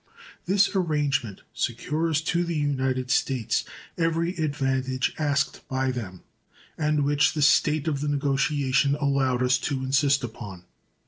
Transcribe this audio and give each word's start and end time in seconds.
This 0.47 0.75
arrangement 0.75 1.43
secures 1.53 2.21
to 2.21 2.43
the 2.43 2.55
United 2.55 3.11
States 3.11 3.63
every 3.99 4.35
advantage 4.37 5.13
asked 5.19 5.61
by 5.67 5.91
them, 5.91 6.23
and 6.75 7.03
which 7.05 7.33
the 7.33 7.43
state 7.43 7.87
of 7.87 8.01
the 8.01 8.07
negotiation 8.07 8.95
allowed 8.95 9.43
us 9.43 9.59
to 9.59 9.83
insist 9.83 10.23
upon. 10.23 10.63